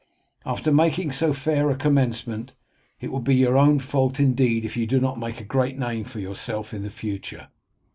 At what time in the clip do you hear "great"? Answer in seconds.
5.43-5.77